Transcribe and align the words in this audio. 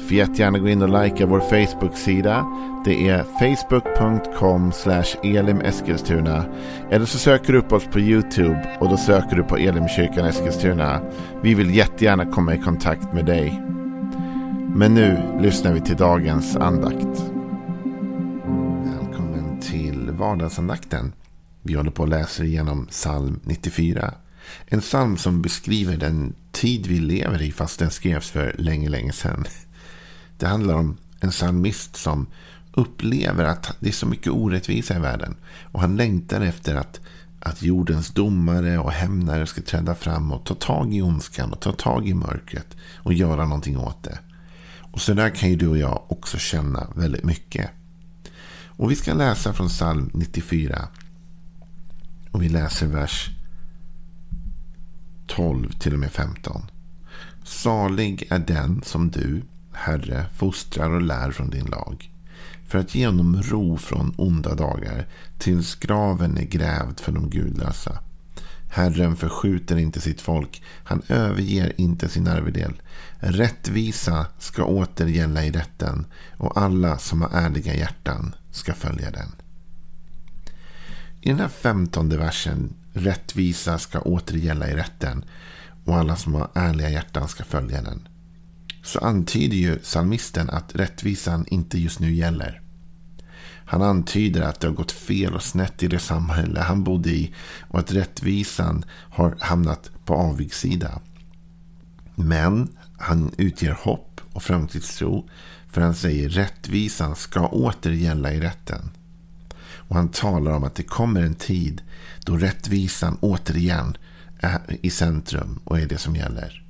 Får 0.00 0.16
jättegärna 0.16 0.58
gå 0.58 0.68
in 0.68 0.82
och 0.82 1.02
likea 1.02 1.26
vår 1.26 1.40
Facebook-sida. 1.40 2.46
Det 2.84 3.08
är 3.08 3.22
facebook.com 3.22 4.72
elimeskilstuna. 5.22 6.44
Eller 6.90 7.06
så 7.06 7.18
söker 7.18 7.52
du 7.52 7.58
upp 7.58 7.72
oss 7.72 7.84
på 7.84 8.00
YouTube 8.00 8.76
och 8.80 8.88
då 8.88 8.96
söker 8.96 9.36
du 9.36 9.42
på 9.42 9.56
Elimkyrkan 9.56 10.26
Eskilstuna. 10.26 11.00
Vi 11.42 11.54
vill 11.54 11.74
jättegärna 11.74 12.26
komma 12.26 12.54
i 12.54 12.58
kontakt 12.58 13.12
med 13.12 13.26
dig. 13.26 13.62
Men 14.74 14.94
nu 14.94 15.38
lyssnar 15.40 15.72
vi 15.72 15.80
till 15.80 15.96
dagens 15.96 16.56
andakt. 16.56 17.22
Välkommen 18.84 19.60
till 19.60 20.10
vardagsandakten. 20.10 21.12
Vi 21.62 21.74
håller 21.74 21.90
på 21.90 22.02
att 22.02 22.08
läsa 22.08 22.44
igenom 22.44 22.86
psalm 22.86 23.40
94. 23.44 24.14
En 24.66 24.80
psalm 24.80 25.16
som 25.16 25.42
beskriver 25.42 25.96
den 25.96 26.34
tid 26.52 26.86
vi 26.86 26.98
lever 26.98 27.42
i 27.42 27.52
fast 27.52 27.78
den 27.78 27.90
skrevs 27.90 28.30
för 28.30 28.54
länge, 28.58 28.88
länge 28.88 29.12
sedan. 29.12 29.44
Det 30.40 30.46
handlar 30.46 30.74
om 30.74 30.96
en 31.20 31.30
psalmist 31.30 31.96
som 31.96 32.26
upplever 32.72 33.44
att 33.44 33.76
det 33.80 33.88
är 33.88 33.92
så 33.92 34.06
mycket 34.06 34.32
orättvisa 34.32 34.96
i 34.96 34.98
världen. 34.98 35.36
Och 35.62 35.80
han 35.80 35.96
längtar 35.96 36.40
efter 36.40 36.74
att, 36.74 37.00
att 37.40 37.62
jordens 37.62 38.08
domare 38.08 38.78
och 38.78 38.92
hämnare 38.92 39.46
ska 39.46 39.62
träda 39.62 39.94
fram 39.94 40.32
och 40.32 40.44
ta 40.44 40.54
tag 40.54 40.94
i 40.94 41.02
ondskan 41.02 41.52
och 41.52 41.60
ta 41.60 41.72
tag 41.72 42.08
i 42.08 42.14
mörkret 42.14 42.76
och 42.96 43.12
göra 43.12 43.44
någonting 43.44 43.78
åt 43.78 44.02
det. 44.02 44.18
Och 44.92 45.00
så 45.00 45.14
där 45.14 45.30
kan 45.30 45.50
ju 45.50 45.56
du 45.56 45.68
och 45.68 45.78
jag 45.78 46.02
också 46.08 46.38
känna 46.38 46.86
väldigt 46.94 47.24
mycket. 47.24 47.70
Och 48.66 48.90
vi 48.90 48.96
ska 48.96 49.14
läsa 49.14 49.52
från 49.52 49.68
psalm 49.68 50.10
94. 50.14 50.88
Och 52.30 52.42
vi 52.42 52.48
läser 52.48 52.86
vers 52.86 53.30
12 55.26 55.72
till 55.72 55.92
och 55.92 56.00
med 56.00 56.12
15. 56.12 56.62
Salig 57.44 58.26
är 58.30 58.38
den 58.38 58.82
som 58.82 59.10
du, 59.10 59.42
Herre, 59.80 60.26
fostrar 60.36 60.90
och 60.90 61.02
lär 61.02 61.30
från 61.30 61.50
din 61.50 61.66
lag. 61.66 62.10
För 62.68 62.78
att 62.78 62.94
ge 62.94 63.06
honom 63.06 63.42
ro 63.42 63.76
från 63.76 64.14
onda 64.16 64.54
dagar 64.54 65.06
tills 65.38 65.74
graven 65.74 66.38
är 66.38 66.44
grävd 66.44 67.00
för 67.00 67.12
de 67.12 67.30
gudlösa. 67.30 67.98
Herren 68.70 69.16
förskjuter 69.16 69.76
inte 69.76 70.00
sitt 70.00 70.20
folk. 70.20 70.62
Han 70.84 71.02
överger 71.08 71.72
inte 71.76 72.08
sin 72.08 72.28
arvedel. 72.28 72.82
Rättvisa 73.18 74.26
ska 74.38 74.64
åter 74.64 75.06
gälla 75.06 75.44
i 75.44 75.50
rätten 75.50 76.06
och 76.36 76.60
alla 76.60 76.98
som 76.98 77.22
har 77.22 77.30
ärliga 77.32 77.74
hjärtan 77.74 78.34
ska 78.50 78.74
följa 78.74 79.10
den. 79.10 79.32
I 81.20 81.28
den 81.28 81.40
här 81.40 81.48
femtonde 81.48 82.16
versen, 82.16 82.74
rättvisa 82.92 83.78
ska 83.78 84.00
åter 84.00 84.36
gälla 84.36 84.68
i 84.70 84.74
rätten 84.74 85.24
och 85.84 85.96
alla 85.96 86.16
som 86.16 86.34
har 86.34 86.50
ärliga 86.54 86.90
hjärtan 86.90 87.28
ska 87.28 87.44
följa 87.44 87.82
den 87.82 88.08
så 88.82 88.98
antyder 88.98 89.56
ju 89.56 89.78
psalmisten 89.78 90.50
att 90.50 90.74
rättvisan 90.74 91.46
inte 91.48 91.78
just 91.78 92.00
nu 92.00 92.14
gäller. 92.14 92.60
Han 93.64 93.82
antyder 93.82 94.42
att 94.42 94.60
det 94.60 94.66
har 94.66 94.74
gått 94.74 94.92
fel 94.92 95.34
och 95.34 95.42
snett 95.42 95.82
i 95.82 95.88
det 95.88 95.98
samhälle 95.98 96.60
han 96.60 96.84
bodde 96.84 97.10
i 97.10 97.34
och 97.68 97.78
att 97.78 97.92
rättvisan 97.92 98.84
har 98.90 99.36
hamnat 99.40 99.90
på 100.04 100.14
avigssida. 100.14 101.00
Men 102.14 102.68
han 102.98 103.34
utger 103.38 103.72
hopp 103.72 104.20
och 104.32 104.42
framtidstro 104.42 105.28
för 105.68 105.80
han 105.80 105.94
säger 105.94 106.28
rättvisan 106.28 107.16
ska 107.16 107.46
åter 107.46 107.92
gälla 107.92 108.32
i 108.32 108.40
rätten. 108.40 108.90
Och 109.90 109.96
han 109.96 110.08
talar 110.08 110.52
om 110.52 110.64
att 110.64 110.74
det 110.74 110.82
kommer 110.82 111.22
en 111.22 111.34
tid 111.34 111.82
då 112.24 112.36
rättvisan 112.36 113.18
återigen 113.20 113.96
är 114.38 114.60
i 114.82 114.90
centrum 114.90 115.60
och 115.64 115.78
är 115.80 115.86
det 115.86 115.98
som 115.98 116.16
gäller. 116.16 116.69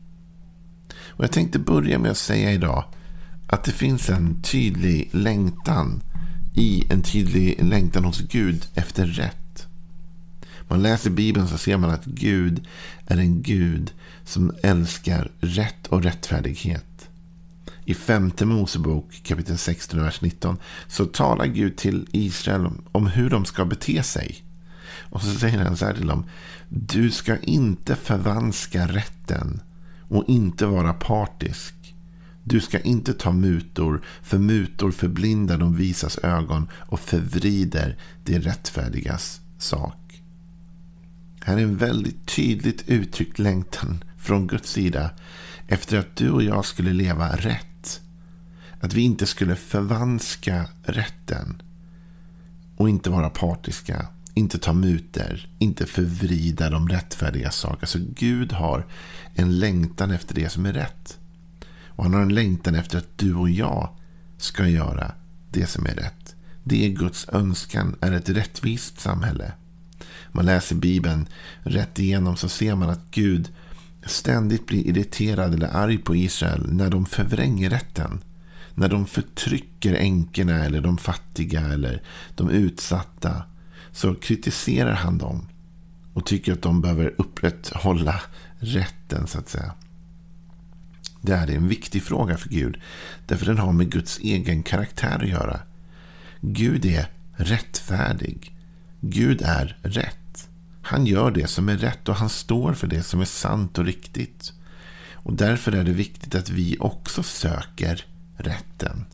Och 1.10 1.25
jag 1.25 1.32
tänkte 1.32 1.59
börja 1.59 1.98
med 1.98 2.10
att 2.10 2.19
säga 2.19 2.53
idag 2.53 2.84
att 3.47 3.65
det 3.65 3.72
finns 3.72 4.10
en 4.10 4.43
tydlig 4.43 5.09
längtan 5.12 6.03
i 6.54 6.84
en 6.91 7.03
tydlig 7.03 7.65
längtan 7.65 8.04
hos 8.04 8.21
Gud 8.21 8.66
efter 8.75 9.06
rätt. 9.06 9.66
Man 10.69 10.82
läser 10.82 11.10
Bibeln 11.10 11.48
så 11.48 11.59
ser 11.59 11.76
man 11.76 11.91
att 11.91 12.04
Gud 12.04 12.66
är 13.06 13.16
en 13.19 13.43
Gud 13.43 13.93
som 14.25 14.53
älskar 14.62 15.31
rätt 15.41 15.87
och 15.87 16.03
rättfärdighet. 16.03 17.09
I 17.84 17.94
femte 17.94 18.47
Mosebok 18.47 19.22
kapitel 19.22 19.59
16 19.59 20.03
vers 20.03 20.21
19 20.21 20.56
så 20.88 21.06
talar 21.06 21.47
Gud 21.47 21.77
till 21.77 22.06
Israel 22.12 22.69
om 22.92 23.06
hur 23.06 23.31
de 23.31 23.44
ska 23.44 23.65
bete 23.65 24.03
sig. 24.03 24.44
Och 25.10 25.22
så 25.22 25.34
säger 25.34 25.59
han 25.59 25.77
så 25.77 25.84
här 25.84 25.94
till 25.94 26.06
dem. 26.06 26.25
Du 26.69 27.10
ska 27.10 27.37
inte 27.38 27.97
förvanska 27.97 28.87
rätten 28.87 29.60
och 30.10 30.25
inte 30.28 30.66
vara 30.66 30.93
partisk. 30.93 31.94
Du 32.44 32.60
ska 32.60 32.81
inte 32.81 33.12
ta 33.12 33.32
mutor, 33.32 34.04
för 34.22 34.38
mutor 34.38 34.91
förblindar 34.91 35.59
de 35.59 35.76
visas 35.76 36.19
ögon 36.19 36.69
och 36.75 37.00
förvrider 37.00 37.97
det 38.25 38.38
rättfärdigas 38.38 39.41
sak. 39.59 40.22
Här 41.41 41.56
är 41.56 41.62
en 41.62 41.76
väldigt 41.76 42.26
tydligt 42.26 42.88
uttryckt 42.88 43.38
längtan 43.38 44.04
från 44.19 44.47
Guds 44.47 44.71
sida 44.71 45.10
efter 45.69 45.98
att 45.98 46.16
du 46.16 46.31
och 46.31 46.42
jag 46.42 46.65
skulle 46.65 46.92
leva 46.92 47.37
rätt. 47.37 48.00
Att 48.81 48.94
vi 48.94 49.00
inte 49.00 49.27
skulle 49.27 49.56
förvanska 49.56 50.69
rätten 50.82 51.62
och 52.77 52.88
inte 52.88 53.10
vara 53.10 53.31
partiska 53.31 54.06
inte 54.41 54.59
ta 54.59 54.73
muter, 54.73 55.49
inte 55.59 55.87
förvrida 55.87 56.71
de 56.71 56.89
rättfärdiga 56.89 57.51
saker. 57.51 57.81
Alltså 57.81 57.99
Gud 58.15 58.53
har 58.53 58.87
en 59.34 59.59
längtan 59.59 60.11
efter 60.11 60.34
det 60.34 60.49
som 60.49 60.67
är 60.67 60.73
rätt. 60.73 61.19
Och 61.87 62.05
han 62.05 62.15
har 62.15 62.23
en 62.23 62.34
längtan 62.34 62.75
efter 62.75 62.99
att 62.99 63.19
du 63.19 63.34
och 63.34 63.51
jag 63.51 63.97
ska 64.39 64.69
göra 64.69 65.12
det 65.51 65.67
som 65.67 65.87
är 65.87 65.95
rätt. 65.95 66.34
Det 66.65 66.87
är 66.87 66.91
Guds 66.91 67.28
önskan, 67.28 67.97
är 68.01 68.12
ett 68.12 68.28
rättvist 68.28 69.01
samhälle. 69.01 69.53
Man 70.33 70.47
läser 70.47 70.77
Bibeln 70.77 71.27
rätt 71.62 71.99
igenom 71.99 72.37
så 72.37 72.49
ser 72.49 72.75
man 72.75 72.91
att 72.91 73.11
Gud 73.11 73.49
ständigt 74.07 74.67
blir 74.67 74.87
irriterad 74.87 75.55
eller 75.55 75.77
arg 75.77 75.99
på 75.99 76.17
Israel 76.17 76.72
när 76.72 76.91
de 76.91 77.07
förvränger 77.07 77.71
rätten. 77.71 78.21
När 78.75 78.89
de 78.89 79.07
förtrycker 79.07 79.95
änkorna 79.95 80.65
eller 80.65 80.81
de 80.81 80.99
fattiga 80.99 81.61
eller 81.61 82.03
de 82.34 82.51
utsatta 82.51 83.43
så 83.93 84.15
kritiserar 84.15 84.95
han 84.95 85.19
dem 85.19 85.49
och 86.15 86.27
tycker 86.27 86.53
att 86.53 86.62
de 86.62 86.81
behöver 86.81 87.15
upprätthålla 87.19 88.21
rätten 88.59 89.27
så 89.27 89.39
att 89.39 89.49
säga. 89.49 89.75
Det 91.21 91.33
är 91.33 91.51
en 91.51 91.69
viktig 91.69 92.03
fråga 92.03 92.37
för 92.37 92.49
Gud. 92.49 92.81
Därför 93.27 93.47
den 93.47 93.59
har 93.59 93.73
med 93.73 93.91
Guds 93.91 94.19
egen 94.19 94.62
karaktär 94.62 95.19
att 95.23 95.28
göra. 95.28 95.61
Gud 96.41 96.84
är 96.84 97.11
rättfärdig. 97.37 98.56
Gud 99.01 99.43
är 99.43 99.78
rätt. 99.83 100.49
Han 100.83 101.07
gör 101.07 101.31
det 101.31 101.47
som 101.47 101.69
är 101.69 101.77
rätt 101.77 102.09
och 102.09 102.15
han 102.15 102.28
står 102.28 102.72
för 102.72 102.87
det 102.87 103.03
som 103.03 103.21
är 103.21 103.25
sant 103.25 103.78
och 103.78 103.84
riktigt. 103.84 104.53
Och 105.12 105.33
därför 105.33 105.72
är 105.72 105.84
det 105.84 105.93
viktigt 105.93 106.34
att 106.34 106.51
vi 106.51 106.77
också 106.81 107.22
söker 107.22 108.05
rätten. 108.37 109.05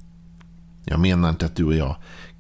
Jag 0.89 1.01
menar 1.01 1.29
inte 1.29 1.47
att 1.47 1.57
du 1.57 1.65
och 1.65 1.75
jag 1.75 1.97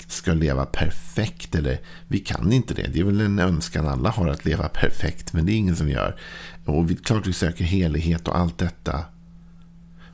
ska 0.07 0.35
leva 0.35 0.67
perfekt. 0.67 1.55
Eller 1.55 1.81
vi 2.09 2.19
kan 2.19 2.53
inte 2.53 2.75
det. 2.75 2.91
Det 2.93 3.01
är 3.01 3.05
väl 3.05 3.21
en 3.21 3.39
önskan 3.39 3.89
alla 3.89 4.11
har 4.11 4.29
att 4.29 4.45
leva 4.45 4.69
perfekt. 4.69 5.33
Men 5.33 5.47
det 5.47 5.53
är 5.53 5.57
ingen 5.57 5.77
som 5.77 5.89
gör. 5.89 6.17
Och 6.65 6.91
vi, 6.91 6.97
klart 6.97 7.27
vi 7.27 7.33
söker 7.33 7.65
helighet 7.65 8.29
och 8.29 8.39
allt 8.39 8.59
detta. 8.59 9.05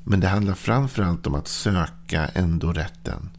Men 0.04 0.20
det 0.20 0.28
handlar 0.28 0.54
framförallt 0.54 1.26
om 1.26 1.34
att 1.34 1.48
söka 1.48 2.28
ändå 2.28 2.72
rätten. 2.72 3.30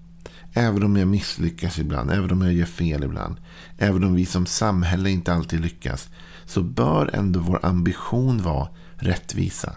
Även 0.54 0.84
om 0.84 0.96
jag 0.96 1.08
misslyckas 1.08 1.80
ibland, 1.80 2.12
även 2.12 2.32
om 2.32 2.42
jag 2.42 2.54
gör 2.54 2.66
fel 2.66 3.04
ibland. 3.04 3.36
Även 3.78 4.04
om 4.04 4.14
vi 4.14 4.26
som 4.26 4.46
samhälle 4.46 5.10
inte 5.10 5.34
alltid 5.34 5.60
lyckas. 5.60 6.10
Så 6.46 6.64
bör 6.64 7.16
ändå 7.16 7.40
vår 7.40 7.66
ambition 7.66 8.42
vara 8.42 8.68
rättvisa. 8.96 9.76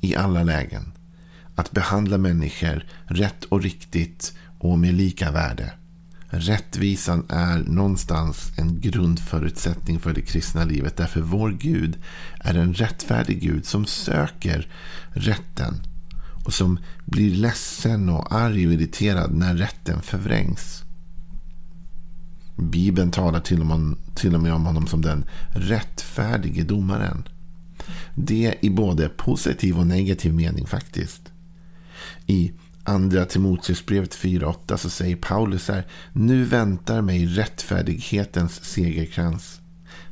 I 0.00 0.16
alla 0.16 0.42
lägen. 0.42 0.92
Att 1.54 1.70
behandla 1.70 2.18
människor 2.18 2.84
rätt 3.04 3.44
och 3.44 3.62
riktigt 3.62 4.32
och 4.58 4.78
med 4.78 4.94
lika 4.94 5.30
värde. 5.30 5.72
Rättvisan 6.32 7.26
är 7.28 7.58
någonstans 7.58 8.52
en 8.58 8.80
grundförutsättning 8.80 10.00
för 10.00 10.14
det 10.14 10.22
kristna 10.22 10.64
livet. 10.64 10.96
Därför 10.96 11.20
vår 11.20 11.50
Gud 11.50 11.98
är 12.40 12.54
en 12.54 12.74
rättfärdig 12.74 13.40
Gud 13.40 13.66
som 13.66 13.86
söker 13.86 14.68
rätten. 15.12 15.74
Och 16.44 16.54
som 16.54 16.78
blir 17.04 17.34
ledsen 17.34 18.08
och 18.08 18.34
arg 18.34 18.66
och 18.66 18.72
irriterad 18.72 19.34
när 19.34 19.54
rätten 19.54 20.02
förvrängs. 20.02 20.82
Bibeln 22.56 23.10
talar 23.10 23.40
till 23.40 23.60
och, 23.60 23.66
med, 23.66 23.96
till 24.14 24.34
och 24.34 24.40
med 24.40 24.54
om 24.54 24.66
honom 24.66 24.86
som 24.86 25.02
den 25.02 25.24
rättfärdige 25.54 26.62
domaren. 26.62 27.28
Det 28.14 28.54
i 28.60 28.70
både 28.70 29.08
positiv 29.08 29.78
och 29.78 29.86
negativ 29.86 30.34
mening 30.34 30.66
faktiskt. 30.66 31.29
I 32.26 32.52
Andra 32.84 33.24
Timoteusbrevet 33.24 34.14
4.8 34.16 34.76
så 34.76 34.90
säger 34.90 35.16
Paulus 35.16 35.68
här. 35.68 35.86
Nu 36.12 36.44
väntar 36.44 37.02
mig 37.02 37.26
rättfärdighetens 37.26 38.64
segerkrans. 38.64 39.60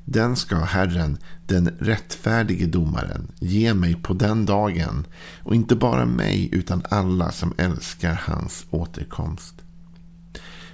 Den 0.05 0.37
ska 0.37 0.57
Herren, 0.57 1.19
den 1.47 1.69
rättfärdige 1.79 2.67
domaren, 2.67 3.33
ge 3.39 3.75
mig 3.75 3.95
på 3.95 4.15
den 4.15 4.47
dagen. 4.47 5.07
Och 5.43 5.55
inte 5.55 5.77
bara 5.77 6.07
mig 6.07 6.49
utan 6.53 6.83
alla 6.91 7.33
som 7.33 7.55
älskar 7.57 8.15
hans 8.15 8.67
återkomst. 8.71 9.55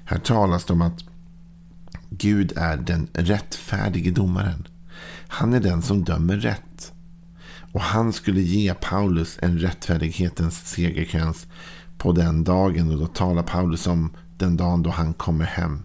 Här 0.04 0.18
talas 0.18 0.64
det 0.64 0.72
om 0.72 0.82
att 0.82 1.04
Gud 2.10 2.52
är 2.56 2.76
den 2.76 3.08
rättfärdige 3.12 4.10
domaren. 4.10 4.66
Han 5.28 5.54
är 5.54 5.60
den 5.60 5.82
som 5.82 6.04
dömer 6.04 6.36
rätt. 6.36 6.92
Och 7.74 7.80
han 7.80 8.12
skulle 8.12 8.40
ge 8.40 8.74
Paulus 8.74 9.38
en 9.42 9.58
rättfärdighetens 9.58 10.66
segerkrans 10.66 11.46
på 11.98 12.12
den 12.12 12.44
dagen. 12.44 12.90
Och 12.90 12.98
då 12.98 13.06
talar 13.06 13.42
Paulus 13.42 13.86
om 13.86 14.10
den 14.38 14.56
dagen 14.56 14.82
då 14.82 14.90
han 14.90 15.14
kommer 15.14 15.44
hem. 15.44 15.82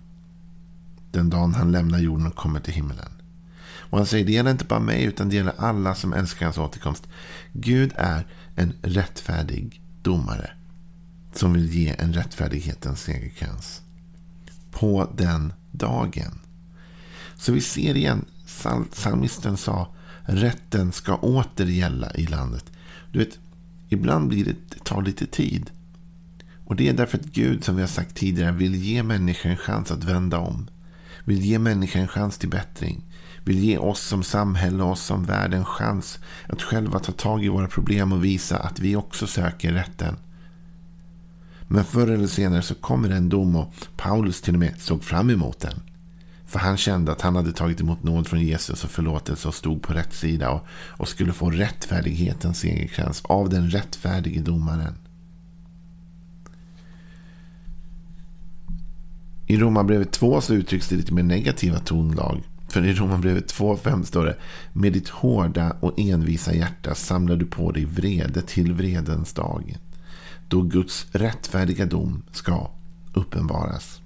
Den 1.11 1.29
dagen 1.29 1.53
han 1.53 1.71
lämnar 1.71 1.99
jorden 1.99 2.27
och 2.27 2.35
kommer 2.35 2.59
till 2.59 2.73
himlen. 2.73 3.11
Och 3.61 3.97
han 3.97 4.07
säger 4.07 4.25
det 4.25 4.31
gäller 4.31 4.51
inte 4.51 4.65
bara 4.65 4.79
mig 4.79 5.03
utan 5.03 5.29
det 5.29 5.35
gäller 5.35 5.53
alla 5.57 5.95
som 5.95 6.13
älskar 6.13 6.45
hans 6.45 6.57
återkomst. 6.57 7.07
Gud 7.53 7.93
är 7.95 8.27
en 8.55 8.73
rättfärdig 8.81 9.81
domare. 10.01 10.51
Som 11.33 11.53
vill 11.53 11.73
ge 11.73 11.95
en 11.99 12.13
rättfärdighetens 12.13 13.01
segerkrans. 13.01 13.81
På 14.71 15.11
den 15.17 15.53
dagen. 15.71 16.39
Så 17.35 17.51
vi 17.51 17.61
ser 17.61 17.97
igen. 17.97 18.25
Psalmisten 18.91 19.57
sa 19.57 19.87
rätten 20.35 20.91
ska 20.91 21.15
åter 21.15 21.65
gälla 21.65 22.11
i 22.13 22.25
landet. 22.25 22.65
Du 23.11 23.19
vet, 23.19 23.39
ibland 23.89 24.27
blir 24.27 24.45
det, 24.45 24.55
det 24.69 24.83
tar 24.83 25.01
lite 25.01 25.25
tid. 25.25 25.71
Och 26.65 26.75
det 26.75 26.89
är 26.89 26.93
därför 26.93 27.17
att 27.17 27.25
Gud, 27.25 27.63
som 27.63 27.75
vi 27.75 27.81
har 27.81 27.87
sagt 27.87 28.15
tidigare, 28.15 28.51
vill 28.51 28.75
ge 28.75 29.03
människan 29.03 29.51
en 29.51 29.57
chans 29.57 29.91
att 29.91 30.03
vända 30.03 30.37
om. 30.37 30.67
Vill 31.25 31.41
ge 31.41 31.59
människan 31.59 32.01
en 32.01 32.07
chans 32.07 32.37
till 32.37 32.49
bättring. 32.49 33.01
Vill 33.43 33.59
ge 33.59 33.77
oss 33.77 34.01
som 34.01 34.23
samhälle 34.23 34.83
och 34.83 34.91
oss 34.91 35.01
som 35.01 35.25
värld 35.25 35.53
en 35.53 35.65
chans 35.65 36.19
att 36.47 36.61
själva 36.61 36.99
ta 36.99 37.11
tag 37.11 37.45
i 37.45 37.47
våra 37.47 37.67
problem 37.67 38.11
och 38.11 38.25
visa 38.25 38.57
att 38.57 38.79
vi 38.79 38.95
också 38.95 39.27
söker 39.27 39.73
rätten. 39.73 40.15
Men 41.67 41.83
förr 41.83 42.07
eller 42.07 42.27
senare 42.27 42.61
så 42.61 42.75
kommer 42.75 43.09
en 43.09 43.29
dom 43.29 43.55
och 43.55 43.73
Paulus 43.97 44.41
till 44.41 44.53
och 44.53 44.59
med 44.59 44.73
såg 44.79 45.03
fram 45.03 45.29
emot 45.29 45.59
den. 45.59 45.81
För 46.49 46.59
han 46.59 46.77
kände 46.77 47.11
att 47.11 47.21
han 47.21 47.35
hade 47.35 47.51
tagit 47.51 47.81
emot 47.81 48.03
nåd 48.03 48.27
från 48.27 48.41
Jesus 48.41 48.83
och 48.83 48.89
förlåtelse 48.89 49.47
och 49.47 49.55
stod 49.55 49.81
på 49.81 49.93
rätt 49.93 50.13
sida 50.13 50.51
och, 50.51 50.65
och 50.71 51.07
skulle 51.07 51.33
få 51.33 51.49
rättfärdighetens 51.49 52.59
segerkrans 52.59 53.21
av 53.23 53.49
den 53.49 53.69
rättfärdige 53.69 54.41
domaren. 54.41 54.93
I 59.47 59.57
Romarbrevet 59.57 60.11
2 60.11 60.41
så 60.41 60.53
uttrycks 60.53 60.89
det 60.89 60.95
lite 60.95 61.13
mer 61.13 61.23
negativa 61.23 61.79
tonlag. 61.79 62.43
För 62.67 62.85
i 62.85 62.93
Romarbrevet 62.93 63.53
2.5 63.53 64.03
står 64.03 64.25
det 64.25 64.37
Med 64.73 64.93
ditt 64.93 65.09
hårda 65.09 65.75
och 65.79 65.99
envisa 65.99 66.53
hjärta 66.53 66.95
samlar 66.95 67.35
du 67.35 67.45
på 67.45 67.71
dig 67.71 67.85
vrede 67.85 68.41
till 68.41 68.73
vredens 68.73 69.33
dag. 69.33 69.77
Då 70.47 70.61
Guds 70.61 71.07
rättfärdiga 71.11 71.85
dom 71.85 72.23
ska 72.31 72.71
uppenbaras. 73.13 73.98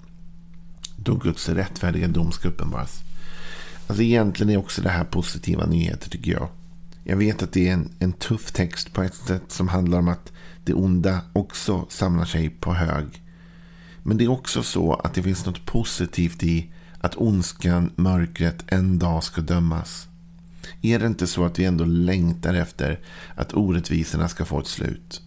Då 1.04 1.16
Guds 1.16 1.50
rättfärdiga 1.50 2.08
dom 2.08 2.32
ska 2.32 2.48
uppenbaras. 2.48 3.04
Alltså 3.88 4.04
egentligen 4.04 4.50
är 4.50 4.58
också 4.58 4.82
det 4.82 4.90
här 4.90 5.04
positiva 5.04 5.66
nyheter 5.66 6.10
tycker 6.10 6.32
jag. 6.32 6.50
Jag 7.04 7.18
vet 7.18 7.44
att 7.44 7.52
det 7.52 7.70
är 7.70 7.74
en, 7.74 7.92
en 8.00 8.14
tuff 8.14 8.52
text 8.52 8.94
på 8.94 9.04
ett 9.04 9.16
sätt 9.16 9.44
som 9.48 9.68
handlar 9.68 10.00
om 10.00 10.08
att 10.08 10.32
det 10.64 10.74
onda 10.74 11.22
också 11.34 11.86
samlar 11.90 12.26
sig 12.26 12.50
på 12.50 12.74
hög. 12.74 13.22
Men 14.04 14.18
det 14.18 14.24
är 14.24 14.32
också 14.32 14.64
så 14.64 14.94
att 14.94 15.14
det 15.14 15.24
finns 15.24 15.46
något 15.46 15.66
positivt 15.66 16.44
i 16.44 16.72
att 17.00 17.16
ondskan, 17.18 17.92
mörkret 17.96 18.64
en 18.68 19.00
dag 19.00 19.24
ska 19.24 19.42
dömas. 19.42 20.08
Är 20.82 21.00
det 21.00 21.08
inte 21.08 21.28
så 21.28 21.46
att 21.46 21.60
vi 21.60 21.66
ändå 21.66 21.86
längtar 21.86 22.54
efter 22.54 23.00
att 23.36 23.54
orättvisorna 23.54 24.30
ska 24.30 24.46
få 24.46 24.60
ett 24.60 24.68
slut? 24.68 25.22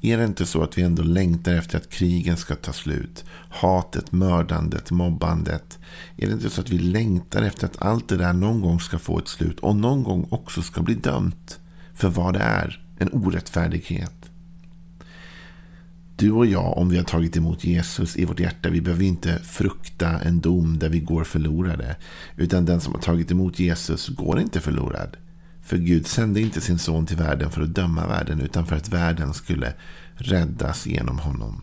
Är 0.00 0.18
det 0.18 0.24
inte 0.24 0.46
så 0.46 0.62
att 0.62 0.78
vi 0.78 0.82
ändå 0.82 1.02
längtar 1.02 1.54
efter 1.54 1.78
att 1.78 1.90
krigen 1.90 2.36
ska 2.36 2.54
ta 2.54 2.72
slut? 2.72 3.24
Hatet, 3.48 4.12
mördandet, 4.12 4.90
mobbandet. 4.90 5.78
Är 6.16 6.26
det 6.26 6.32
inte 6.32 6.50
så 6.50 6.60
att 6.60 6.70
vi 6.70 6.78
längtar 6.78 7.42
efter 7.42 7.66
att 7.66 7.82
allt 7.82 8.08
det 8.08 8.16
där 8.16 8.32
någon 8.32 8.60
gång 8.60 8.80
ska 8.80 8.98
få 8.98 9.18
ett 9.18 9.28
slut 9.28 9.60
och 9.60 9.76
någon 9.76 10.02
gång 10.02 10.26
också 10.30 10.62
ska 10.62 10.82
bli 10.82 10.94
dömt 10.94 11.58
för 11.94 12.08
vad 12.08 12.34
det 12.34 12.40
är? 12.40 12.82
En 12.98 13.12
orättfärdighet. 13.12 14.30
Du 16.16 16.32
och 16.32 16.46
jag, 16.46 16.78
om 16.78 16.88
vi 16.88 16.96
har 16.96 17.04
tagit 17.04 17.36
emot 17.36 17.64
Jesus 17.64 18.16
i 18.16 18.24
vårt 18.24 18.40
hjärta, 18.40 18.70
vi 18.70 18.80
behöver 18.80 19.04
inte 19.04 19.38
frukta 19.38 20.20
en 20.20 20.40
dom 20.40 20.78
där 20.78 20.88
vi 20.88 21.00
går 21.00 21.24
förlorade. 21.24 21.96
Utan 22.36 22.64
den 22.64 22.80
som 22.80 22.94
har 22.94 23.00
tagit 23.00 23.30
emot 23.30 23.58
Jesus 23.58 24.08
går 24.08 24.40
inte 24.40 24.60
förlorad. 24.60 25.16
För 25.66 25.76
Gud 25.76 26.06
sände 26.06 26.40
inte 26.40 26.60
sin 26.60 26.78
son 26.78 27.06
till 27.06 27.16
världen 27.16 27.50
för 27.50 27.62
att 27.62 27.74
döma 27.74 28.06
världen, 28.06 28.40
utan 28.40 28.66
för 28.66 28.76
att 28.76 28.88
världen 28.88 29.34
skulle 29.34 29.72
räddas 30.14 30.86
genom 30.86 31.18
honom. 31.18 31.62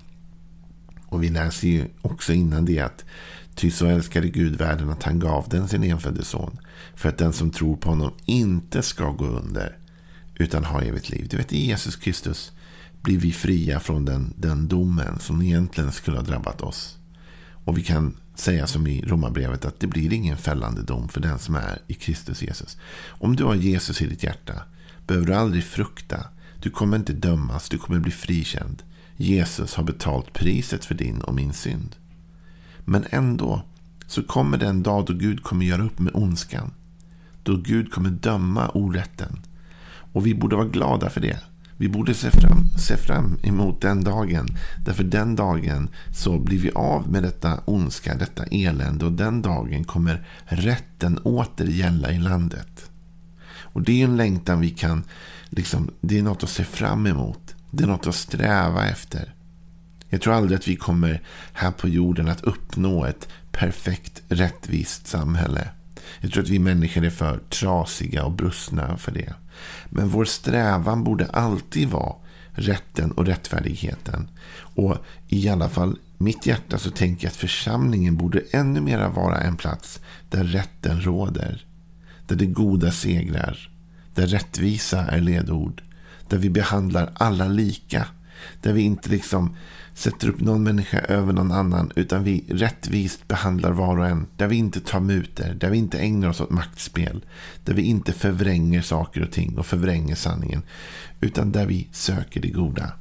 Och 1.06 1.24
vi 1.24 1.30
läser 1.30 1.68
ju 1.68 1.86
också 2.02 2.34
innan 2.34 2.66
det 2.66 2.80
att 2.80 3.06
Ty 3.56 3.72
så 3.72 3.86
älskade 3.86 4.30
Gud 4.30 4.56
världen 4.56 4.90
att 4.90 5.04
han 5.04 5.20
gav 5.20 5.50
den 5.50 5.68
sin 5.68 5.84
enfödde 5.84 6.24
son. 6.24 6.60
För 6.96 7.10
att 7.10 7.18
den 7.18 7.34
som 7.34 7.52
tror 7.52 7.76
på 7.76 7.90
honom 7.90 8.12
inte 8.26 8.82
ska 8.82 9.12
gå 9.12 9.26
under. 9.26 9.78
Utan 10.36 10.66
ha 10.66 10.82
evigt 10.82 11.10
liv. 11.10 11.28
Du 11.30 11.38
vet 11.38 11.54
i 11.54 11.68
Jesus 11.68 11.96
Kristus 11.96 12.52
blir 13.02 13.18
vi 13.18 13.32
fria 13.32 13.80
från 13.80 14.06
den, 14.06 14.34
den 14.38 14.68
domen 14.68 15.20
som 15.20 15.42
egentligen 15.42 15.92
skulle 15.92 16.18
ha 16.18 16.24
drabbat 16.24 16.62
oss. 16.62 16.98
Och 17.66 17.78
vi 17.78 17.84
kan 17.84 18.18
säga 18.36 18.68
som 18.68 18.88
i 18.88 19.02
Romarbrevet 19.02 19.66
att 19.66 19.80
det 19.80 19.88
blir 19.88 20.14
ingen 20.14 20.38
fällande 20.38 20.82
dom 20.82 21.10
för 21.10 21.22
den 21.22 21.40
som 21.40 21.56
är 21.56 21.80
i 21.88 21.94
Kristus 21.94 22.42
Jesus. 22.42 22.78
Om 23.08 23.36
du 23.36 23.44
har 23.44 23.56
Jesus 23.56 24.02
i 24.02 24.08
ditt 24.08 24.24
hjärta 24.24 24.54
behöver 25.08 25.28
du 25.28 25.34
aldrig 25.34 25.64
frukta. 25.64 26.26
Du 26.60 26.70
kommer 26.70 26.98
inte 26.98 27.14
dömas, 27.14 27.70
du 27.70 27.78
kommer 27.78 28.00
bli 28.00 28.12
frikänd. 28.12 28.84
Jesus 29.18 29.76
har 29.76 29.84
betalt 29.84 30.34
priset 30.34 30.86
för 30.86 30.96
din 30.96 31.22
och 31.22 31.34
min 31.34 31.54
synd. 31.54 31.96
Men 32.86 33.06
ändå 33.10 33.62
så 34.08 34.24
kommer 34.24 34.58
den 34.58 34.84
dag 34.84 35.06
då 35.06 35.14
Gud 35.14 35.44
kommer 35.44 35.66
göra 35.66 35.84
upp 35.84 36.00
med 36.00 36.16
ondskan. 36.16 36.72
Då 37.44 37.56
Gud 37.58 37.92
kommer 37.92 38.10
döma 38.10 38.70
orätten. 38.70 39.40
Och 40.14 40.26
vi 40.28 40.36
borde 40.36 40.56
vara 40.56 40.68
glada 40.68 41.10
för 41.10 41.22
det. 41.22 41.40
Vi 41.78 41.90
borde 41.90 42.14
se 42.14 42.32
fram, 42.32 42.70
se 42.78 42.98
fram 42.98 43.40
emot 43.44 43.82
den 43.82 44.04
dagen. 44.04 44.48
Därför 44.86 45.04
den 45.04 45.36
dagen 45.36 45.90
så 46.12 46.40
blir 46.40 46.60
vi 46.60 46.72
av 46.72 47.12
med 47.12 47.24
detta 47.24 47.60
ondska, 47.66 48.16
detta 48.16 48.44
elände. 48.44 49.06
Och 49.06 49.12
den 49.12 49.42
dagen 49.42 49.84
kommer 49.84 50.28
rätten 50.46 51.18
åter 51.18 51.68
gälla 51.68 52.12
i 52.12 52.20
landet. 52.20 52.90
Och 53.74 53.82
det 53.82 54.02
är 54.02 54.06
en 54.06 54.18
längtan 54.18 54.60
vi 54.60 54.70
kan, 54.70 55.04
liksom, 55.50 55.92
det 56.02 56.20
är 56.20 56.24
något 56.24 56.44
att 56.44 56.50
se 56.50 56.64
fram 56.64 57.08
emot. 57.08 57.56
Det 57.72 57.84
är 57.84 57.88
något 57.88 58.08
att 58.08 58.16
sträva 58.16 58.88
efter. 58.88 59.34
Jag 60.10 60.22
tror 60.22 60.34
aldrig 60.34 60.58
att 60.58 60.68
vi 60.68 60.76
kommer 60.76 61.22
här 61.54 61.72
på 61.72 61.88
jorden 61.88 62.30
att 62.30 62.44
uppnå 62.44 63.06
ett 63.06 63.28
perfekt 63.52 64.22
rättvist 64.28 65.08
samhälle. 65.08 65.70
Jag 66.22 66.32
tror 66.32 66.44
att 66.44 66.50
vi 66.50 66.60
människor 66.60 67.06
är 67.06 67.10
för 67.10 67.40
trasiga 67.50 68.24
och 68.24 68.32
brustna 68.32 68.98
för 68.98 69.12
det. 69.12 69.34
Men 69.90 70.10
vår 70.10 70.26
strävan 70.26 71.04
borde 71.04 71.26
alltid 71.26 71.90
vara 71.90 72.16
rätten 72.52 73.12
och 73.12 73.26
rättfärdigheten. 73.26 74.28
Och 74.76 74.98
i 75.28 75.50
alla 75.50 75.70
fall 75.70 75.98
mitt 76.18 76.46
hjärta 76.46 76.78
så 76.78 76.90
tänker 76.90 77.26
jag 77.26 77.32
att 77.32 77.38
församlingen 77.38 78.18
borde 78.18 78.42
ännu 78.52 78.82
mera 78.82 79.10
vara 79.10 79.38
en 79.38 79.58
plats 79.58 80.00
där 80.30 80.44
rätten 80.44 81.02
råder. 81.02 81.66
Där 82.28 82.36
det 82.36 82.46
goda 82.46 82.92
segrar. 82.92 83.70
Där 84.16 84.28
rättvisa 84.28 85.06
är 85.06 85.22
ledord. 85.22 85.84
Där 86.30 86.38
vi 86.38 86.50
behandlar 86.50 87.12
alla 87.14 87.48
lika. 87.48 88.08
Där 88.62 88.74
vi 88.74 88.82
inte 88.82 89.10
liksom 89.10 89.56
sätter 89.94 90.30
upp 90.30 90.40
någon 90.40 90.64
människa 90.64 91.00
över 91.00 91.34
någon 91.34 91.52
annan. 91.52 91.92
Utan 91.96 92.24
vi 92.24 92.46
rättvist 92.50 93.28
behandlar 93.28 93.72
var 93.72 93.98
och 93.98 94.08
en. 94.08 94.28
Där 94.38 94.48
vi 94.48 94.56
inte 94.56 94.80
tar 94.80 95.00
muter. 95.00 95.54
Där 95.54 95.70
vi 95.70 95.78
inte 95.78 96.00
ägnar 96.00 96.30
oss 96.30 96.42
åt 96.42 96.50
maktspel. 96.50 97.26
Där 97.64 97.74
vi 97.74 97.82
inte 97.82 98.14
förvränger 98.14 98.82
saker 98.82 99.22
och 99.22 99.32
ting 99.32 99.58
och 99.58 99.66
förvränger 99.66 100.16
sanningen. 100.16 100.62
Utan 101.22 101.52
där 101.52 101.66
vi 101.66 101.88
söker 101.92 102.42
det 102.42 102.50
goda. 102.50 102.92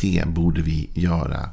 Det 0.00 0.24
borde 0.26 0.62
vi 0.62 0.90
göra. 0.94 1.50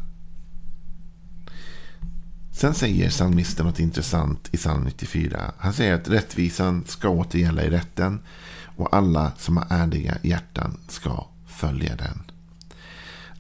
Sen 2.52 2.74
säger 2.74 3.10
psalmisten 3.10 3.66
något 3.66 3.80
intressant 3.80 4.50
i 4.52 4.58
psalm 4.58 4.84
94. 4.84 5.52
Han 5.58 5.74
säger 5.74 5.94
att 5.94 6.10
rättvisan 6.10 6.84
ska 6.88 7.10
återgälla 7.10 7.64
i 7.64 7.70
rätten. 7.70 8.20
Och 8.76 8.96
alla 8.96 9.32
som 9.38 9.58
har 9.58 9.68
ärliga 9.70 10.18
hjärtan 10.24 10.78
ska 10.88 11.28
följa 11.58 11.96
den. 11.96 12.24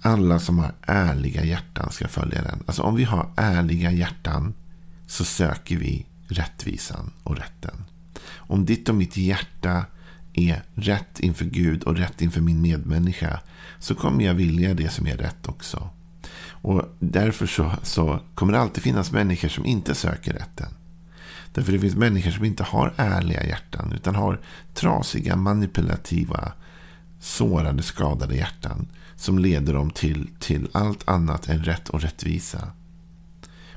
Alla 0.01 0.39
som 0.39 0.59
har 0.59 0.71
ärliga 0.81 1.43
hjärtan 1.43 1.91
ska 1.91 2.07
följa 2.07 2.41
den. 2.41 2.63
Alltså 2.65 2.81
om 2.81 2.95
vi 2.95 3.03
har 3.03 3.29
ärliga 3.35 3.91
hjärtan 3.91 4.53
så 5.07 5.23
söker 5.23 5.77
vi 5.77 6.05
rättvisan 6.27 7.11
och 7.23 7.37
rätten. 7.37 7.85
Om 8.35 8.65
ditt 8.65 8.89
och 8.89 8.95
mitt 8.95 9.17
hjärta 9.17 9.85
är 10.33 10.63
rätt 10.75 11.19
inför 11.19 11.45
Gud 11.45 11.83
och 11.83 11.97
rätt 11.97 12.21
inför 12.21 12.41
min 12.41 12.61
medmänniska 12.61 13.39
så 13.79 13.95
kommer 13.95 14.25
jag 14.25 14.33
vilja 14.33 14.73
det 14.73 14.89
som 14.89 15.07
är 15.07 15.17
rätt 15.17 15.47
också. 15.47 15.89
Och 16.61 16.95
därför 16.99 17.47
så, 17.47 17.71
så 17.83 18.19
kommer 18.35 18.53
det 18.53 18.59
alltid 18.59 18.83
finnas 18.83 19.11
människor 19.11 19.49
som 19.49 19.65
inte 19.65 19.95
söker 19.95 20.33
rätten. 20.33 20.69
Därför 21.53 21.71
det 21.71 21.79
finns 21.79 21.95
människor 21.95 22.31
som 22.31 22.45
inte 22.45 22.63
har 22.63 22.93
ärliga 22.97 23.43
hjärtan 23.43 23.93
utan 23.93 24.15
har 24.15 24.39
trasiga, 24.73 25.35
manipulativa, 25.35 26.51
sårade, 27.19 27.83
skadade 27.83 28.35
hjärtan 28.35 28.87
som 29.15 29.39
leder 29.39 29.73
dem 29.73 29.89
till, 29.89 30.29
till 30.39 30.67
allt 30.71 31.07
annat 31.07 31.49
än 31.49 31.63
rätt 31.63 31.89
och 31.89 32.01
rättvisa. 32.01 32.67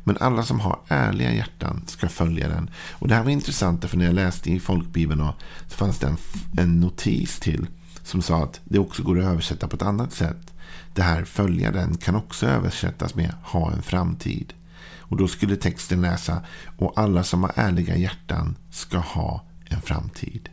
Men 0.04 0.16
alla 0.20 0.42
som 0.42 0.60
har 0.60 0.80
ärliga 0.88 1.32
hjärtan 1.32 1.82
ska 1.86 2.08
följa 2.08 2.48
den. 2.48 2.70
Och 2.92 3.08
Det 3.08 3.14
här 3.14 3.24
var 3.24 3.30
intressant 3.30 3.84
för 3.84 3.96
när 3.96 4.04
jag 4.04 4.14
läste 4.14 4.50
i 4.52 4.60
folkbibeln 4.60 5.28
så 5.68 5.76
fanns 5.76 5.98
det 5.98 6.06
en, 6.06 6.16
en 6.58 6.80
notis 6.80 7.40
till 7.40 7.66
som 8.02 8.22
sa 8.22 8.42
att 8.44 8.60
det 8.64 8.78
också 8.78 9.02
går 9.02 9.18
att 9.18 9.24
översätta 9.24 9.68
på 9.68 9.76
ett 9.76 9.82
annat 9.82 10.12
sätt. 10.12 10.54
Det 10.94 11.02
här 11.02 11.24
följa 11.24 11.70
den 11.70 11.96
kan 11.96 12.16
också 12.16 12.46
översättas 12.46 13.14
med 13.14 13.34
ha 13.42 13.72
en 13.72 13.82
framtid. 13.82 14.52
Och 14.98 15.16
då 15.16 15.28
skulle 15.28 15.56
texten 15.56 16.00
läsa 16.00 16.42
och 16.76 16.92
alla 16.96 17.24
som 17.24 17.42
har 17.42 17.52
ärliga 17.54 17.96
hjärtan 17.96 18.56
ska 18.70 18.98
ha 18.98 19.44
en 19.64 19.80
framtid. 19.80 20.48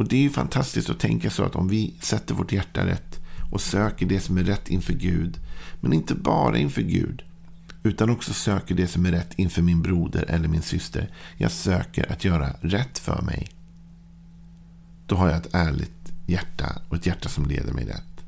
Och 0.00 0.08
det 0.08 0.16
är 0.16 0.20
ju 0.20 0.30
fantastiskt 0.30 0.90
att 0.90 0.98
tänka 1.00 1.30
så 1.30 1.44
att 1.44 1.56
om 1.56 1.68
vi 1.68 1.94
sätter 2.00 2.34
vårt 2.34 2.52
hjärta 2.52 2.86
rätt 2.86 3.20
och 3.52 3.60
söker 3.60 4.06
det 4.06 4.20
som 4.20 4.38
är 4.38 4.42
rätt 4.42 4.68
inför 4.68 4.92
Gud. 4.92 5.38
Men 5.80 5.92
inte 5.92 6.14
bara 6.14 6.58
inför 6.58 6.82
Gud. 6.82 7.22
Utan 7.82 8.10
också 8.10 8.32
söker 8.32 8.74
det 8.74 8.86
som 8.86 9.06
är 9.06 9.10
rätt 9.10 9.32
inför 9.36 9.62
min 9.62 9.82
broder 9.82 10.24
eller 10.28 10.48
min 10.48 10.62
syster. 10.62 11.10
Jag 11.36 11.50
söker 11.50 12.12
att 12.12 12.24
göra 12.24 12.52
rätt 12.60 12.98
för 12.98 13.22
mig. 13.22 13.48
Då 15.06 15.16
har 15.16 15.28
jag 15.28 15.36
ett 15.36 15.54
ärligt 15.54 16.12
hjärta 16.26 16.82
och 16.88 16.96
ett 16.96 17.06
hjärta 17.06 17.28
som 17.28 17.46
leder 17.46 17.72
mig 17.72 17.84
rätt. 17.84 18.24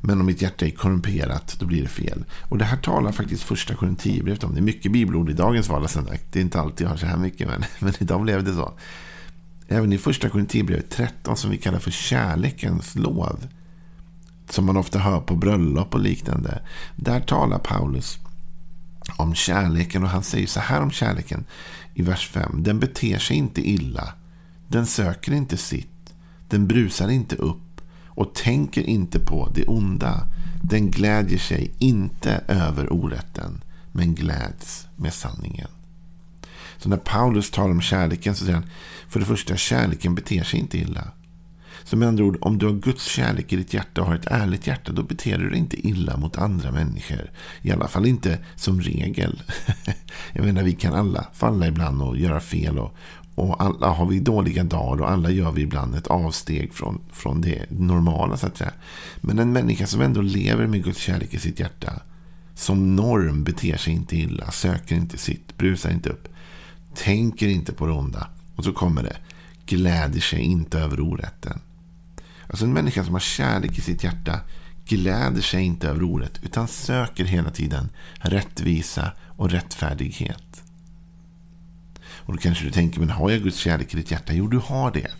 Men 0.00 0.20
om 0.20 0.26
mitt 0.26 0.42
hjärta 0.42 0.66
är 0.66 0.70
korrumperat, 0.70 1.56
då 1.60 1.66
blir 1.66 1.82
det 1.82 1.88
fel. 1.88 2.24
Och 2.42 2.58
det 2.58 2.64
här 2.64 2.76
talar 2.76 3.12
faktiskt 3.12 3.42
första 3.42 3.74
Korinthierbrevet 3.74 4.44
om. 4.44 4.54
Det 4.54 4.60
är 4.60 4.62
mycket 4.62 4.92
bibelord 4.92 5.30
i 5.30 5.32
dagens 5.32 5.68
vardagsandakt. 5.68 6.24
Det 6.32 6.38
är 6.38 6.42
inte 6.42 6.60
alltid 6.60 6.86
jag 6.86 6.90
har 6.90 6.96
så 6.96 7.06
här 7.06 7.16
mycket, 7.16 7.48
men, 7.48 7.64
men 7.78 7.92
idag 7.98 8.22
blev 8.22 8.44
det 8.44 8.52
så. 8.52 8.74
Även 9.68 9.92
i 9.92 9.98
första 9.98 10.28
Korinthierbrevet 10.28 10.90
13, 10.90 11.36
som 11.36 11.50
vi 11.50 11.58
kallar 11.58 11.78
för 11.78 11.90
kärlekens 11.90 12.96
lov. 12.96 13.46
Som 14.50 14.66
man 14.66 14.76
ofta 14.76 14.98
hör 14.98 15.20
på 15.20 15.36
bröllop 15.36 15.94
och 15.94 16.00
liknande. 16.00 16.62
Där 16.96 17.20
talar 17.20 17.58
Paulus 17.58 18.18
om 19.16 19.34
kärleken 19.34 20.02
och 20.02 20.08
han 20.08 20.22
säger 20.22 20.46
så 20.46 20.60
här 20.60 20.82
om 20.82 20.90
kärleken 20.90 21.44
i 21.94 22.02
vers 22.02 22.28
5. 22.28 22.62
Den 22.62 22.80
beter 22.80 23.18
sig 23.18 23.36
inte 23.36 23.70
illa. 23.70 24.14
Den 24.68 24.86
söker 24.86 25.32
inte 25.32 25.56
sitt. 25.56 26.14
Den 26.48 26.66
brusar 26.66 27.08
inte 27.08 27.36
upp 27.36 27.80
och 28.06 28.34
tänker 28.34 28.82
inte 28.82 29.18
på 29.18 29.52
det 29.54 29.66
onda. 29.66 30.26
Den 30.62 30.90
glädjer 30.90 31.38
sig 31.38 31.74
inte 31.78 32.44
över 32.48 32.92
orätten, 32.92 33.60
men 33.92 34.14
gläds 34.14 34.86
med 34.96 35.14
sanningen. 35.14 35.68
Så 36.78 36.88
när 36.88 36.96
Paulus 36.96 37.50
talar 37.50 37.70
om 37.70 37.80
kärleken 37.80 38.34
så 38.34 38.44
säger 38.44 38.58
han, 38.58 38.70
för 39.08 39.20
det 39.20 39.26
första, 39.26 39.56
kärleken 39.56 40.14
beter 40.14 40.42
sig 40.42 40.60
inte 40.60 40.78
illa. 40.78 41.12
Så 41.84 41.96
med 41.96 42.08
andra 42.08 42.24
ord, 42.24 42.38
om 42.40 42.58
du 42.58 42.66
har 42.66 42.72
Guds 42.72 43.04
kärlek 43.04 43.52
i 43.52 43.56
ditt 43.56 43.74
hjärta 43.74 44.00
och 44.00 44.06
har 44.06 44.14
ett 44.14 44.26
ärligt 44.26 44.66
hjärta, 44.66 44.92
då 44.92 45.02
beter 45.02 45.38
du 45.38 45.50
dig 45.50 45.58
inte 45.58 45.88
illa 45.88 46.16
mot 46.16 46.38
andra 46.38 46.72
människor. 46.72 47.30
I 47.62 47.72
alla 47.72 47.88
fall 47.88 48.06
inte 48.06 48.38
som 48.56 48.80
regel. 48.80 49.42
Jag 50.32 50.44
menar, 50.44 50.62
vi 50.62 50.72
kan 50.72 50.94
alla 50.94 51.26
falla 51.34 51.66
ibland 51.66 52.02
och 52.02 52.16
göra 52.16 52.40
fel 52.40 52.78
och, 52.78 52.94
och 53.34 53.62
alla 53.62 53.88
har 53.88 54.06
vi 54.06 54.20
dåliga 54.20 54.64
dagar 54.64 55.02
och 55.02 55.10
alla 55.10 55.30
gör 55.30 55.52
vi 55.52 55.62
ibland 55.62 55.94
ett 55.94 56.06
avsteg 56.06 56.72
från, 56.72 57.00
från 57.12 57.40
det 57.40 57.70
normala. 57.70 58.36
så 58.36 58.46
att 58.46 58.56
säga. 58.56 58.72
Men 59.20 59.38
en 59.38 59.52
människa 59.52 59.86
som 59.86 60.00
ändå 60.00 60.20
lever 60.20 60.66
med 60.66 60.84
Guds 60.84 61.00
kärlek 61.00 61.34
i 61.34 61.38
sitt 61.38 61.60
hjärta. 61.60 61.92
Som 62.54 62.96
norm 62.96 63.44
beter 63.44 63.76
sig 63.76 63.92
inte 63.92 64.16
illa, 64.16 64.50
söker 64.50 64.96
inte 64.96 65.18
sitt, 65.18 65.56
brusar 65.56 65.90
inte 65.90 66.10
upp. 66.10 66.28
Tänker 66.94 67.48
inte 67.48 67.72
på 67.72 67.86
det 67.86 67.92
onda. 67.92 68.28
Och 68.56 68.64
så 68.64 68.72
kommer 68.72 69.02
det. 69.02 69.16
Gläder 69.66 70.20
sig 70.20 70.40
inte 70.40 70.78
över 70.78 71.00
orätten. 71.00 71.60
Alltså 72.46 72.64
en 72.64 72.72
människa 72.72 73.04
som 73.04 73.12
har 73.12 73.20
kärlek 73.20 73.78
i 73.78 73.80
sitt 73.80 74.04
hjärta 74.04 74.40
gläder 74.88 75.40
sig 75.40 75.62
inte 75.62 75.88
över 75.88 76.02
orätt 76.02 76.40
utan 76.42 76.68
söker 76.68 77.24
hela 77.24 77.50
tiden 77.50 77.88
rättvisa 78.14 79.12
och 79.36 79.50
rättfärdighet. 79.50 80.62
Och 82.00 82.32
då 82.32 82.38
kanske 82.38 82.64
du 82.64 82.70
tänker, 82.70 83.00
men 83.00 83.10
har 83.10 83.30
jag 83.30 83.42
Guds 83.42 83.58
kärlek 83.58 83.94
i 83.94 83.96
ditt 83.96 84.10
hjärta? 84.10 84.32
Jo, 84.32 84.46
du 84.46 84.58
har 84.58 84.90
det. 84.90 85.10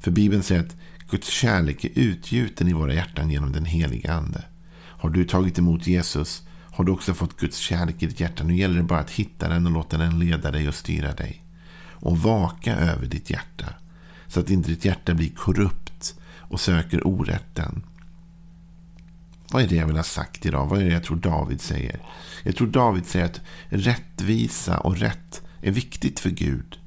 För 0.00 0.10
Bibeln 0.10 0.42
säger 0.42 0.60
att 0.60 0.76
Guds 1.10 1.28
kärlek 1.28 1.84
är 1.84 1.90
utgjuten 1.94 2.68
i 2.68 2.72
våra 2.72 2.94
hjärtan 2.94 3.30
genom 3.30 3.52
den 3.52 3.64
heliga 3.64 4.12
ande. 4.12 4.44
Har 4.72 5.10
du 5.10 5.24
tagit 5.24 5.58
emot 5.58 5.86
Jesus 5.86 6.42
har 6.72 6.84
du 6.84 6.92
också 6.92 7.14
fått 7.14 7.36
Guds 7.36 7.58
kärlek 7.58 8.02
i 8.02 8.06
ditt 8.06 8.20
hjärta. 8.20 8.44
Nu 8.44 8.56
gäller 8.56 8.76
det 8.76 8.82
bara 8.82 9.00
att 9.00 9.10
hitta 9.10 9.48
den 9.48 9.66
och 9.66 9.72
låta 9.72 9.98
den 9.98 10.18
leda 10.18 10.50
dig 10.50 10.68
och 10.68 10.74
styra 10.74 11.12
dig. 11.12 11.44
Och 11.92 12.18
vaka 12.18 12.76
över 12.76 13.06
ditt 13.06 13.30
hjärta. 13.30 13.66
Så 14.26 14.40
att 14.40 14.50
inte 14.50 14.70
ditt 14.70 14.84
hjärta 14.84 15.14
blir 15.14 15.30
korrupt 15.30 16.14
och 16.38 16.60
söker 16.60 17.06
orätten. 17.06 17.82
Vad 19.52 19.62
är 19.62 19.68
det 19.68 19.76
jag 19.76 19.86
vill 19.86 19.96
ha 19.96 20.02
sagt 20.02 20.46
idag? 20.46 20.66
Vad 20.66 20.80
är 20.80 20.84
det 20.84 20.92
jag 20.92 21.04
tror 21.04 21.16
David 21.16 21.60
säger? 21.60 22.00
Jag 22.42 22.56
tror 22.56 22.68
David 22.68 23.06
säger 23.06 23.24
att 23.24 23.40
rättvisa 23.68 24.78
och 24.78 24.96
rätt 24.96 25.42
är 25.60 25.70
viktigt 25.70 26.20
för 26.20 26.30
Gud. 26.30 26.78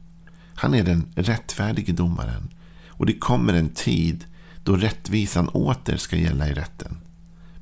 Han 0.56 0.74
är 0.74 0.84
den 0.84 1.14
rättfärdige 1.16 1.94
domaren. 1.94 2.54
Och 2.88 3.06
det 3.06 3.20
kommer 3.20 3.54
en 3.54 3.70
tid 3.70 4.26
då 4.64 4.76
rättvisan 4.76 5.48
åter 5.50 5.98
ska 5.98 6.16
gälla 6.16 6.50
i 6.50 6.54
rätten. 6.54 6.98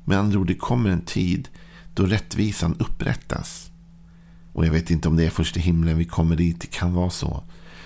Med 0.04 0.18
andra 0.18 0.38
ord, 0.38 0.46
det 0.46 0.54
kommer 0.54 0.90
en 0.90 1.04
tid 1.04 1.48
då 1.94 2.06
rättvisan 2.06 2.76
upprättas. 2.78 3.70
Och 4.52 4.66
jag 4.66 4.72
vet 4.72 4.90
inte 4.90 5.08
om 5.08 5.16
det 5.16 5.24
är 5.24 5.30
först 5.30 5.56
i 5.56 5.60
himlen 5.60 5.98
vi 5.98 6.04
kommer 6.04 6.36
dit, 6.36 6.60
det 6.60 6.66
kan 6.66 6.94
vara 6.94 7.10
så. 7.10 7.44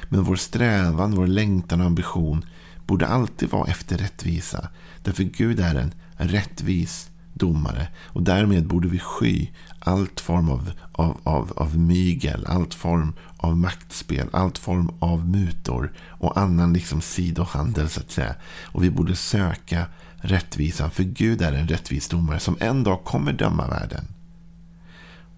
Men 0.08 0.22
vår 0.22 0.36
strävan, 0.36 1.14
vår 1.14 1.26
längtan 1.26 1.80
och 1.80 1.86
ambition 1.86 2.44
borde 2.86 3.06
alltid 3.06 3.50
vara 3.50 3.70
efter 3.70 3.98
rättvisa. 3.98 4.68
Därför 5.02 5.22
Gud 5.22 5.60
är 5.60 5.75
en 5.75 5.92
rättvis 6.16 7.10
domare. 7.38 7.88
Och 8.05 8.23
därmed 8.23 8.66
borde 8.66 8.88
vi 8.88 8.99
sky 8.99 9.49
allt 9.78 10.21
form 10.21 10.50
av, 10.50 10.71
av, 10.93 11.21
av, 11.23 11.52
av 11.57 11.78
mygel, 11.78 12.47
allt 12.47 12.75
form 12.75 13.12
av 13.37 13.57
maktspel, 13.57 14.28
allt 14.33 14.59
form 14.59 14.90
av 14.99 15.28
mutor 15.28 15.93
och 16.09 16.38
annan 16.38 16.73
liksom 16.73 17.00
sidohandel 17.00 17.88
så 17.88 18.00
att 18.00 18.11
säga. 18.11 18.35
Och 18.62 18.85
vi 18.85 18.90
borde 18.90 19.16
söka 19.16 19.87
rättvisan, 20.16 20.90
för 20.90 21.02
Gud 21.02 21.43
är 21.43 21.52
en 21.52 21.69
rättvis 21.69 22.09
domare 22.09 22.40
som 22.40 22.57
en 22.61 22.85
dag 22.85 23.05
kommer 23.05 23.33
döma 23.33 23.69
världen. 23.69 24.05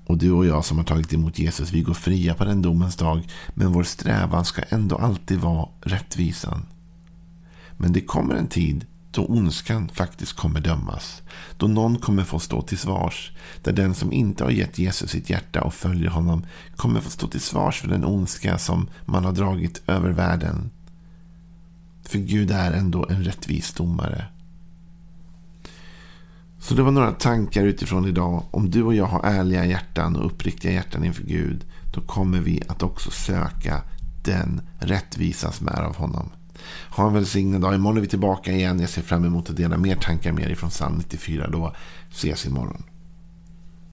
Och 0.07 0.19
du 0.19 0.33
och 0.33 0.47
jag 0.47 0.65
som 0.65 0.79
har 0.79 0.85
tagit 0.85 1.15
emot 1.15 1.39
Jesus, 1.39 1.73
vi 1.73 1.83
går 1.83 1.95
fria 1.95 2.35
på 2.35 2.45
den 2.45 2.63
domens 2.63 2.97
dag, 2.97 3.29
men 3.55 3.73
vår 3.73 3.83
strävan 3.83 4.45
ska 4.45 4.63
ändå 4.69 4.97
alltid 4.97 5.39
vara 5.39 5.69
rättvisan. 5.81 6.67
Men 7.77 7.93
det 7.93 8.01
kommer 8.01 8.35
en 8.35 8.49
tid 8.49 8.87
då 9.19 9.27
ondskan 9.27 9.89
faktiskt 9.89 10.33
kommer 10.33 10.61
dömas. 10.61 11.23
Då 11.57 11.67
någon 11.67 11.99
kommer 11.99 12.25
få 12.25 12.39
stå 12.39 12.63
till 12.63 12.79
svars. 12.79 13.33
Där 13.63 13.73
den 13.73 13.95
som 13.95 14.13
inte 14.13 14.45
har 14.45 14.51
gett 14.51 14.79
Jesus 14.79 15.11
sitt 15.11 15.31
hjärta 15.31 15.63
och 15.63 15.75
följer 15.75 16.11
honom 16.11 16.47
kommer 16.77 17.01
få 17.01 17.11
stå 17.11 17.27
till 17.27 17.41
svars 17.41 17.81
för 17.81 17.89
den 17.89 18.05
ondska 18.05 18.59
som 18.59 18.89
man 19.05 19.25
har 19.25 19.33
dragit 19.33 19.83
över 19.87 20.11
världen. 20.11 20.71
För 22.05 22.19
Gud 22.19 22.51
är 22.51 22.73
ändå 22.73 23.07
en 23.09 23.25
rättvis 23.25 23.73
domare. 23.73 24.27
Så 26.59 26.75
det 26.75 26.83
var 26.83 26.93
några 26.93 27.13
tankar 27.13 27.65
utifrån 27.65 28.09
idag. 28.09 28.45
Om 28.51 28.71
du 28.71 28.83
och 28.83 28.95
jag 28.95 29.07
har 29.07 29.23
ärliga 29.23 29.67
hjärtan 29.67 30.17
och 30.17 30.27
uppriktiga 30.27 30.73
hjärtan 30.73 31.05
inför 31.05 31.25
Gud. 31.25 31.65
Då 31.95 32.01
kommer 32.01 32.41
vi 32.41 32.63
att 32.69 32.83
också 32.83 33.11
söka 33.11 33.83
den 34.25 34.61
rättvisa 34.79 35.53
som 35.53 35.69
är 35.69 35.83
av 35.83 35.97
honom. 35.97 36.31
Ha 36.91 37.07
en 37.07 37.15
välsignad 37.15 37.61
dag. 37.61 37.75
Imorgon 37.75 37.97
är 37.97 38.01
vi 38.01 38.09
tillbaka 38.09 38.53
igen. 38.53 38.81
Jag 38.81 38.91
ser 38.91 39.03
fram 39.03 39.25
emot 39.25 39.51
att 39.51 39.57
dela 39.57 39.77
mer 39.77 39.97
tankar 39.97 40.33
med 40.33 40.51
er 40.51 40.55
från 40.55 40.71
Psalm 40.71 40.95
94. 40.99 41.49
Då 41.49 41.75
ses 42.11 42.47
imorgon. 42.47 42.83